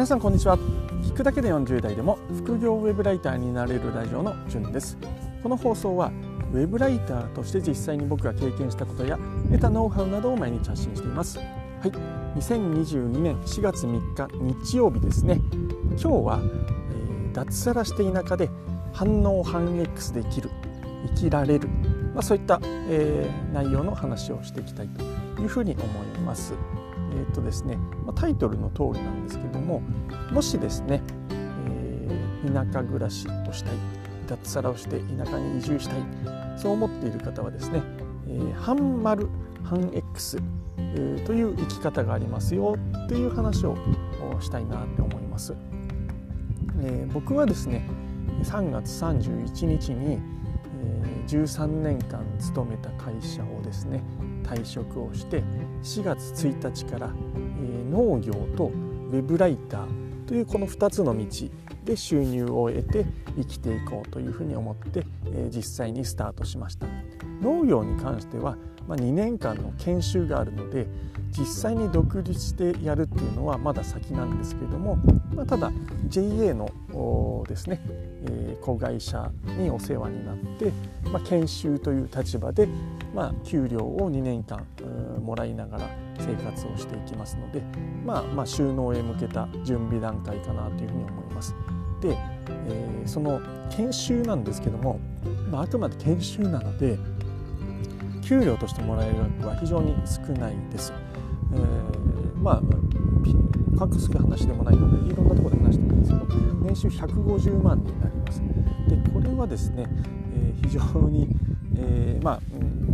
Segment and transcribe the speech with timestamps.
[0.00, 0.56] 皆さんこんにちは。
[1.02, 4.96] 聞くだけで40代でも副業ウェブライターになれるラジオのじゅんです。
[5.42, 6.10] この放送は
[6.54, 9.18] ウェブライターとして実際に僕が経験したことや
[9.50, 11.36] 得たノウハウなどを毎日発信しています。
[11.36, 11.90] はい。
[12.38, 15.38] 2022年4月3日日曜日ですね。
[15.90, 18.48] 今日は、えー、脱サラして田舎で
[18.94, 20.48] 反応反 X できる
[21.14, 21.68] 生きられる、
[22.14, 22.58] まあ、そういった、
[22.88, 26.54] えー、内容の話をしていきたいというふうに思います。
[27.12, 27.78] えーとですね、
[28.14, 29.82] タイトルの通りなんですけども
[30.32, 33.74] もしですね、えー、田舎暮らしをしたい
[34.26, 36.02] 脱サラをして田舎に移住したい
[36.56, 37.82] そう思っている方はですね、
[38.28, 39.28] えー、半丸
[39.64, 40.38] 半 X、
[40.78, 43.76] えー、という生き方がありますよっていう話を
[44.40, 45.54] したいなって思います、
[46.82, 47.86] えー、僕はですね
[48.42, 54.02] 3月31日に、えー、13年間勤めた会社をですね
[54.50, 55.42] 退職をして
[55.82, 61.26] 4月1日から、え農業とウェブライターというこの2つの道
[61.84, 66.86] で収入を得て生きていこうというふうに思って、え実際にスタートしました。
[67.40, 68.56] 農業に関しては、
[68.88, 70.86] ま2年間の研修があるので
[71.30, 74.96] 実際に独立してやるっていうのはまだ先なんですけれども、
[75.34, 75.70] まあ、ただ
[76.08, 77.80] JA のですね、
[78.24, 80.72] えー、子会社にお世話になって、
[81.10, 82.68] まあ、研修という立場で、
[83.14, 84.64] まあ、給料を2年間
[85.22, 87.62] もらいながら生活をしていきますので、
[88.04, 91.54] まあ、まあ収納へ向けた準備段階かなというふうに思います。
[92.00, 92.16] で、
[92.66, 94.98] えー、その研修なんですけども、
[95.50, 96.98] まあ、あくまで研修なので
[98.22, 100.92] 給料としてもらえる額は非常に少ないです。
[101.52, 102.62] えー、まあ
[103.84, 106.26] 隠す話でもないのでいろんなところで話してるんですけど
[106.62, 108.42] 年収150万になります。
[108.88, 109.86] でこれはですね、
[110.34, 111.28] えー、非常に、
[111.76, 112.40] えー、まあ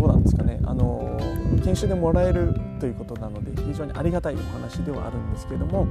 [0.00, 1.20] どうなんですかね、あの
[1.62, 5.86] 研修でもらえるということなので非常にありがたいお話ではあるんですけども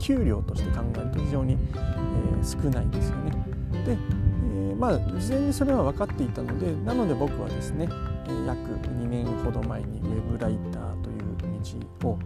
[0.00, 3.30] 給料として考えると非常に、えー、少ないですよね。
[3.84, 7.88] で、えー、まあ事前にそれは分かっていたのでなので僕はですね
[8.44, 8.58] 約
[8.88, 11.26] 2年ほど前にウェブライターという
[12.02, 12.18] 道を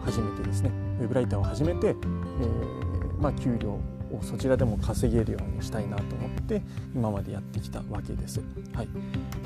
[0.00, 3.78] 始めてですねウェブライターを始めて、えー、まあ、給料
[4.22, 6.62] そちらでも稼げるようにしたいなと思って
[6.94, 8.40] 今までやってきたわけです。
[8.74, 8.88] はい、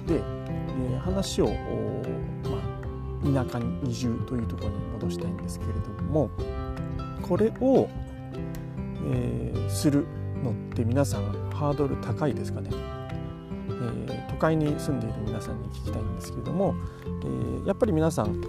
[0.07, 1.47] で、えー、話を、
[3.31, 6.31] まあ、田舎に移住というところに戻したいんですけれども
[7.23, 7.89] これを、
[9.13, 10.07] えー、する
[10.43, 16.75] のって皆さんハードル高いですかね、えー、都会に住んでいる皆さんに聞きたいんですけれども、
[17.07, 18.43] えー、やっぱり皆さん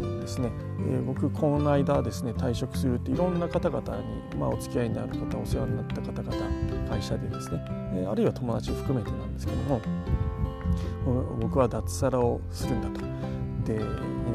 [0.00, 0.52] えですね、
[0.90, 9.80] えー、僕この間ですね退職するっていろんな方々に、まあ、お付き合いになる方お世話になった方々会社でですね、え、あるいは友達を含めてなんですけども
[11.40, 13.06] 僕は脱サラをするんだと。
[13.64, 13.78] で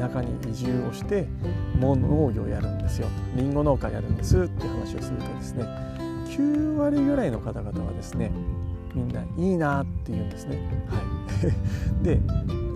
[0.00, 1.28] 田舎に移住をして
[1.78, 5.64] もう農業やるんですよりんご農家やるんですって話をするとですね
[6.28, 8.30] 9割ぐらいの方々はですね
[8.98, 10.58] みんないいなって言うんですね。
[10.88, 12.20] はい、 で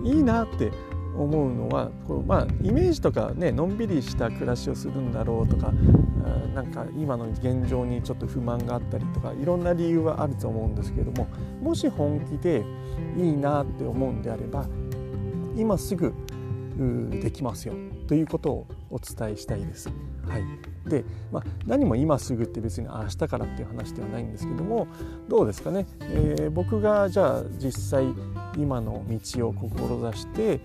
[0.03, 0.71] いいなって
[1.17, 5.71] 思うのはこう、まあ、イメージとかねのんびりした暮らしをするんだろうとか
[6.55, 11.27] なんか今の現状にちょっと不満があったりとかいろんな理由はあると思うんですけれども
[11.61, 12.63] もし本気で
[13.17, 14.65] いいなって思うんであれば
[15.55, 16.13] 今すぐ
[17.21, 17.73] できますよ
[18.07, 19.89] ということをお伝えしたいです。
[20.27, 20.43] はい、
[20.87, 24.87] で、まあ、何も今すぐって別に明日からっていう話ではないんですけども
[25.27, 28.05] どうですかね、えー、僕がじゃあ実際
[28.55, 30.61] 今の道を志して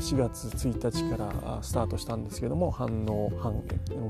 [0.00, 3.56] 4月1日からスタートしたんですけども反応反ウ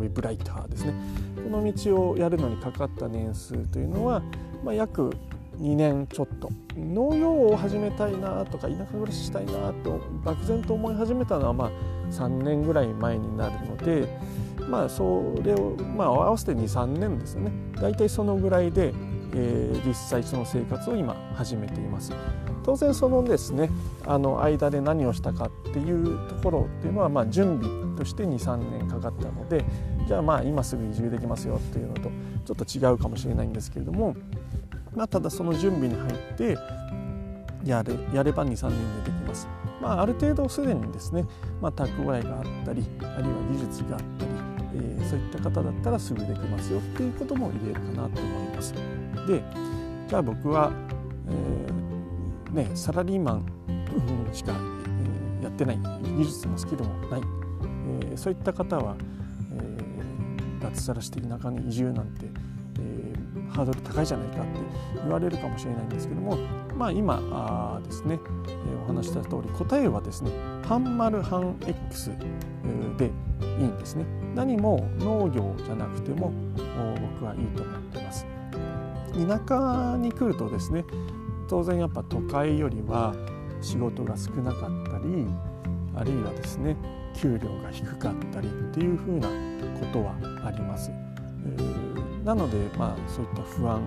[0.05, 0.95] ェブライターですね。
[1.37, 4.23] この道をやるのにかかった年数というのは、
[4.65, 5.11] まあ、約
[5.59, 6.51] 2年ちょっと。
[6.77, 11.71] 農業を始めたいなとか田舎暮らししたいなと漠然と思い始めたのはまあ
[12.11, 14.19] 3年ぐらい前になるので
[14.69, 17.51] まあそれをまあ合わせて23年ですね
[17.81, 18.93] 大体そのぐらいで、
[19.35, 22.13] えー、実際その生活を今始めています。
[22.65, 23.71] 当然そのですね
[24.05, 29.65] あの間で何をしたかっていうところっていうのはまあ準備として23年かかったので
[30.09, 32.11] じゃあまあ今すぐ移住できますよっていうのと
[32.45, 34.17] ちょっと違うかもしれないんですけれども
[34.97, 36.57] まあ、ただその準備に入って
[37.65, 39.47] やれやれば23年でできます。
[39.87, 41.25] まあ、ある程度すでにですね、
[41.63, 44.31] まあ、蓄えがあったりあるいは技術があったり、
[44.75, 48.75] えー、そういった方だったらすぐできますよっていうことも言えるかなと思います。
[49.29, 49.45] で
[50.09, 50.73] じゃあ僕は、
[51.29, 53.47] えー、ね、サラリーマン
[54.33, 54.55] しか、
[55.41, 57.21] え、やってない技術もスキルもない、
[58.13, 58.97] え、そういった方は、
[59.53, 62.27] え脱サラして田舎に移住なんて
[62.81, 63.15] え
[63.51, 64.49] ハードル高いじゃないかって
[64.97, 66.37] 言われるかもしれないんですけども、
[66.77, 70.31] まあ、今あですね、えお話した通り答えはですね
[70.65, 72.11] 半丸半 X
[72.99, 73.07] で
[73.59, 78.27] いいんですね何も農業じゃなくても僕はいいと思ってます
[79.15, 80.85] 田舎に来るとですね
[81.49, 83.15] 当然やっぱ都会よりは
[83.61, 85.27] 仕事が少なかったり
[85.95, 86.77] あるいはですね
[87.15, 89.29] 給料が低かったりっていうふな
[89.81, 90.15] ことは
[90.45, 90.91] あります。
[92.25, 93.81] なので、まあ、そういった不安、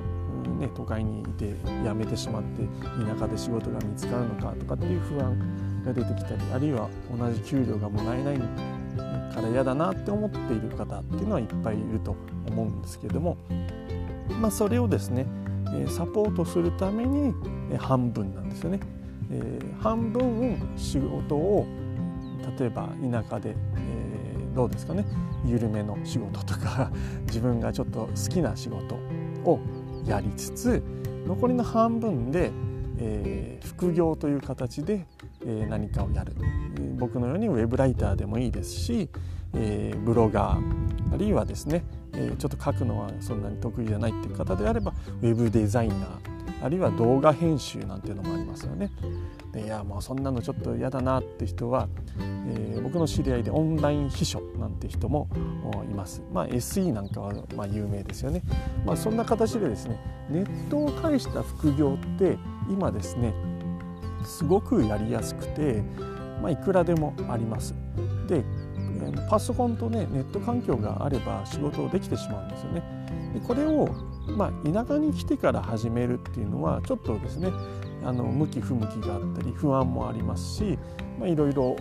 [0.58, 1.54] ね、都会にいて
[1.84, 2.64] 辞めてしまって
[3.06, 8.38] 田舎で仕事が見つかるのかとかっていう不安が出てきたりあるいは同じ給料がもらえない
[9.34, 12.16] から嫌だなって思っている方っていうのはいっぱいいると
[12.48, 13.38] 思うんですけれども、
[14.42, 15.26] まあ、それをですね
[15.88, 17.34] サポートするために
[17.78, 18.80] 半分なんですよね。
[19.32, 21.68] えー、半分仕事を
[22.58, 25.06] 例えば田舎で、えー、どうですかね
[25.46, 26.92] 緩めの仕事とか
[27.28, 28.96] 自分がちょっと好きな仕事
[29.46, 29.60] を
[30.10, 30.84] やりつつ
[31.28, 32.52] 残りの半分で、
[32.98, 35.06] えー、副業という形で、
[35.46, 36.34] えー、何かをやる
[36.98, 39.10] 僕のようにウェブライターでもいいですし、
[39.54, 41.84] えー、ブロガーあるいはですね、
[42.14, 46.00] えー、ちょっと書くのはそんなに得意じゃないっていう方であればウェブデザイナー
[46.62, 48.92] あるいは動画編集なんていうのもありますよね。
[49.54, 51.88] でいやもうそんなのちょっと嫌だなって人は、
[52.20, 55.30] えー、僕の知り合いでオンライン秘書なんて人も
[55.90, 56.24] います。
[56.34, 58.42] まあ、SE なんかはま有名ですよね。
[58.84, 62.38] まあ、そんな形でですねネットを介した副業って
[62.68, 63.32] 今ですね
[64.24, 65.84] すごくやりやすくて、
[66.42, 67.76] まあ、いくらでもあります。
[68.28, 68.44] で
[69.30, 72.82] パソコンとねネット環境があれば仕事をできてしまうんですよね。
[73.36, 73.88] でこれを
[74.36, 77.52] まあ、田舎に来てから始めるっていうのはちょっとですね
[78.04, 80.80] あの向き不向きがあったり不安もありますし、
[81.20, 81.76] まあ、いろいろ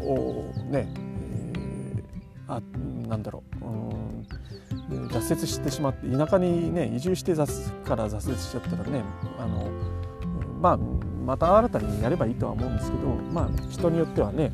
[0.71, 2.61] ね、えー、あ
[3.09, 4.27] なんだろううん
[5.09, 9.03] 挫折してしまって田舎にね移住してから挫折しちゃったらね
[9.39, 9.71] あの、
[10.61, 14.53] まあ、また新たにやればいいとは思うんですけど、まあ、人によってはね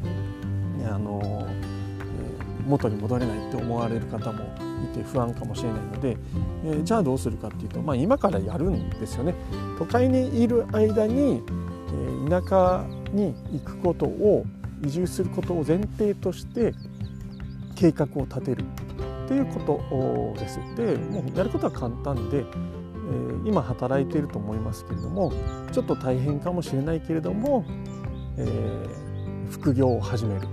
[0.86, 1.43] あの
[2.66, 4.44] 元に戻れないって思われる方も
[4.84, 6.16] いて不安かもしれないので、
[6.64, 9.34] えー、じゃあどうするかっていうと、まあ、今からやるんですよね。
[9.78, 11.42] 都会にいる間に、
[12.26, 14.44] え、田舎に行くことを
[14.84, 16.74] 移住することを前提として
[17.74, 18.64] 計画を立てる
[19.24, 19.80] っていうこ
[20.34, 20.58] とです。
[20.76, 25.32] でもうやることは簡単で、えー、今働いていると思いますけれども
[25.72, 27.64] ちょっと大変かもしれないけれども、
[28.36, 30.46] えー、副業を始める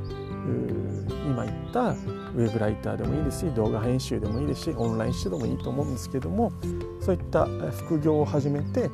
[1.25, 6.51] 今言ったウェブライターでもいいですし動画編集でもいいですしオンライン指導もいいと思うんですけども
[6.99, 8.89] そういった副業を始めて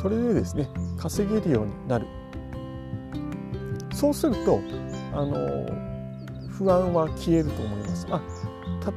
[0.00, 0.68] それでですね
[0.98, 2.06] 稼げるようになる
[3.94, 4.60] そうすると
[5.12, 5.36] あの
[6.48, 8.06] 不安は消えると思います。
[8.10, 8.22] あ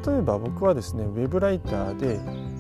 [0.05, 2.19] 例えば僕はですねウェブライターで、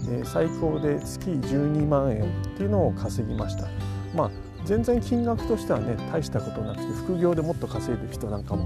[0.09, 3.67] え最高で月12万円っていうのを稼ぎました。
[4.13, 4.31] まあ
[4.65, 8.65] 全然金額としてはね大したことなくて副業でもっと稼いでる人なんかも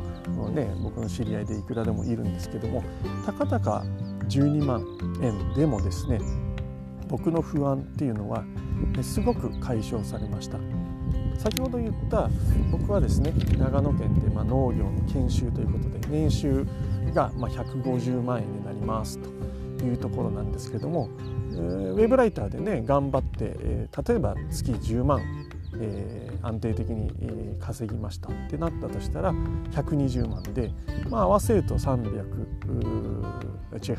[0.49, 2.83] ね僕の知り合いでいくらでもいるんですけども
[3.25, 3.83] たかだか
[4.27, 4.85] 12万
[5.21, 6.19] 円でもですね
[7.07, 8.43] 僕の不安っていうのは
[9.01, 10.57] すごく解消されました。
[11.37, 12.29] 先ほど言った
[12.71, 16.67] 僕はですね長野県でま農業の研修ということで年収
[17.13, 19.37] がま150万円になりますと。
[19.85, 21.07] いうところなんですけども
[21.51, 23.55] ウェブライターでね頑張って、
[24.07, 25.21] 例えば月10万
[25.79, 28.29] えー、安定的に、えー、稼ぎました。
[28.29, 29.33] ってなったとしたら
[29.71, 30.71] 120万で、
[31.09, 32.47] まあ、合わせると300
[33.77, 33.97] 違う違う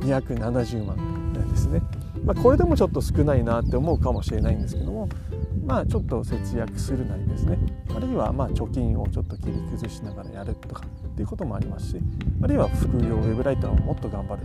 [0.00, 1.80] 270万ですね。
[2.24, 5.08] まあ、これでもちょっと少ないなって思うかもしれないんですけども
[5.66, 7.58] まあちょっと節約するなりですね。
[7.94, 12.00] あるいはま貯金をちょっと切り崩しながらやるとかっていうこともありますし
[12.42, 14.42] あるいは副業ウェブライターをもっと頑張る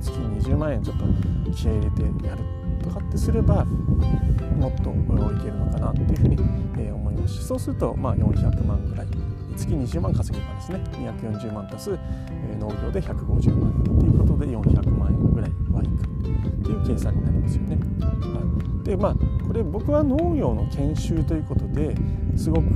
[0.00, 1.04] 月20万円ちょっと
[1.52, 2.61] 気合い入れてやる。
[2.82, 6.38] とかってすればもっといけるのかなっていうふうに
[6.78, 7.34] え思います。
[7.34, 9.06] しそうするとまあ400万ぐらい。
[9.56, 11.98] 月20万稼げばですね240万足す
[12.58, 17.78] 農業で150万ということで400万円ぐらいはいくっていう計算になりますよね。
[18.00, 19.14] はい、でまあ
[19.46, 21.94] これ僕は農業の研修ということで
[22.36, 22.66] すごく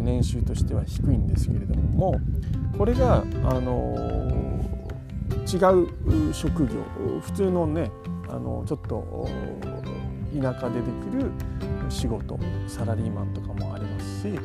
[0.00, 2.16] 年収としては低いんですけれども
[2.76, 3.94] これがあの
[5.46, 5.56] 違
[6.28, 6.72] う職業。
[7.20, 7.90] 普通のね
[8.34, 9.28] あのちょっと
[10.34, 11.30] 田舎でできる
[11.88, 12.36] 仕事
[12.66, 14.40] サラリーマンとかもありますし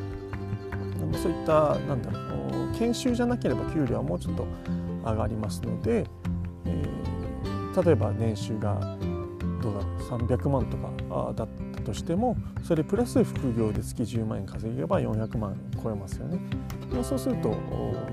[1.20, 4.46] そういったなんだろう研修じゃなければ給料はもうちょっと
[5.04, 6.06] 上がりますので、
[6.66, 8.96] えー、例えば年収が
[9.60, 16.38] どうだろう300万とかだったとしてもそれプラス副業で月10万円稼げば400万超えますよね。
[17.02, 17.56] そうすると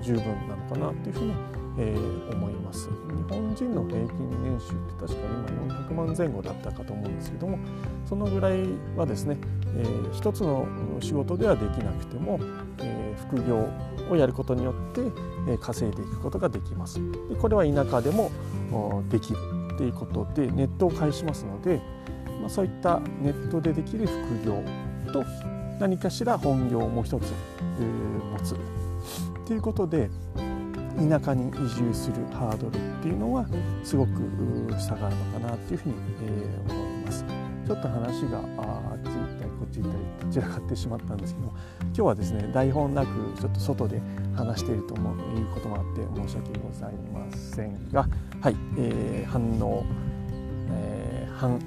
[0.02, 2.90] 十分なのかなっていうふうにえー、思います
[3.66, 7.58] 人の平均年収って確か今400万前後だったかと思うんですけども
[8.06, 9.38] そのぐらいはですね、
[9.76, 10.68] えー、一つの
[11.02, 12.40] 仕事ではできなくても、
[12.80, 13.68] えー、副業
[14.10, 17.00] をやることによって、えー、稼いでいくことができます。
[17.30, 18.32] でこれは田舎でも
[19.10, 19.38] できる
[19.74, 21.82] っていうことでネットを介しますので、
[22.42, 24.64] まあ、そういったネットでできる副業
[25.12, 25.24] と
[25.80, 27.32] 何かしら本業をもう一つ、
[27.80, 28.56] えー、持つ
[29.46, 30.10] ということで
[30.98, 33.46] 田舎に移住するハードルっていうのは
[33.84, 34.12] すごく
[34.80, 37.26] 下がるのかなっていうふうに、えー、思います。
[37.68, 44.02] ちょっと話があっち行ったりこっち行ったり散らかってしまったんですけど今日はですね台本なくちょっと外で
[44.38, 48.08] 話していると思ういうこともあって申し訳ございませんが
[48.40, 49.84] はい、えー、反応、
[50.72, 51.60] えー、反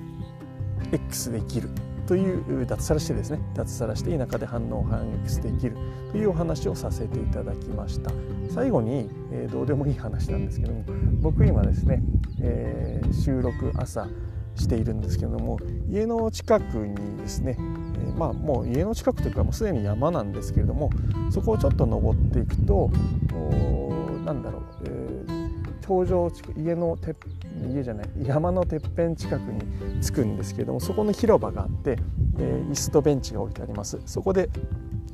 [0.90, 1.68] X できる
[2.07, 5.76] という脱サラしてですね脱サラして田舎で反応を反 X できる
[6.11, 8.11] というお話をさせていただきました。
[8.50, 10.85] 最後に、えー、どうでもいい話なんですけども
[11.21, 12.02] 僕今ですね、
[12.40, 14.09] えー、収録朝
[14.57, 20.90] しているんですけども家の近くにですね、えー、まあもう家の近くというかもうすでに山なんですけれども
[21.30, 22.90] そこをちょっと登っていくと
[24.25, 25.39] なんだろう、えー、
[25.80, 27.14] 頂上家のて
[27.72, 29.60] 家じゃない山のてっぺん近くに
[30.00, 31.99] 着くんですけれどもそこの広場があって、
[32.38, 34.49] えー、椅子とベンチが置いてありますそこで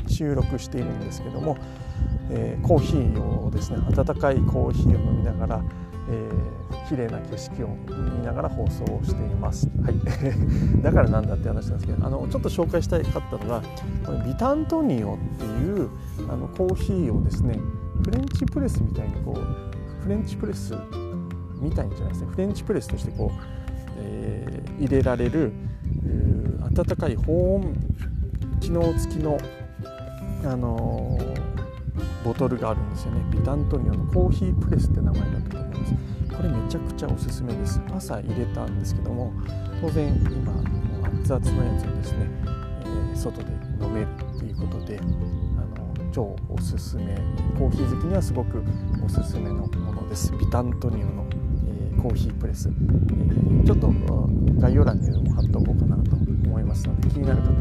[0.09, 1.57] 収録しているんですけども、
[2.31, 5.65] えー、コーヒーをですね温かいコーヒーを飲みながら、
[6.09, 9.69] えー、綺麗な景色を見ながら放送をしています。
[9.83, 9.95] はい、
[10.83, 13.63] だからなんだって話なんですけどあのちょっと紹介したかったのが
[14.05, 15.89] これビタントニオっていう
[16.29, 17.59] あのコーヒーをですね
[18.05, 19.76] フレンチプレスみたいにこう
[20.07, 20.73] フレンチプレス
[21.59, 22.29] みたいんじゃないですね。
[22.31, 23.41] フレンチプレスとしてこう、
[23.99, 25.53] えー、入れられる
[26.63, 27.75] 温かい保温
[28.61, 29.37] 機能付きの、
[30.45, 33.21] あのー、ボトルがあるんですよね。
[33.33, 35.95] ビタントニオのコーヒープレスって名前だったと思います。
[36.37, 37.81] これめちゃくちゃおすすめです。
[37.93, 39.33] 朝入れたんですけども
[39.81, 40.53] 当然今
[41.21, 44.07] 熱々のやつをですね、えー、外で飲める
[44.39, 47.19] ということであの超おすすめ。
[47.59, 48.63] コーヒー好きにはすごく
[49.03, 50.33] おすすめのものです。
[50.33, 51.27] ビタントニオの、
[51.69, 53.93] えー、コーヒープレス、えー、ちょっと
[54.61, 57.55] 概要欄にも貼っておこうかなと思いますので気になる方は、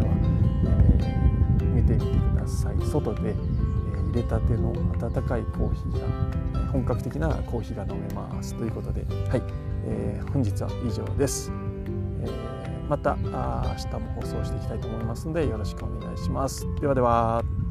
[0.66, 2.76] えー、見てみてください。
[2.86, 9.42] 外で、えー、入れたての温かいコーヒーが、本格的なコーヒーが飲めますということではい、
[9.86, 11.52] えー、本日は以上です、
[12.22, 16.68] えー、また明日も放送していきたいと思いますのでよろしくお願いします。
[16.82, 17.65] ではでは。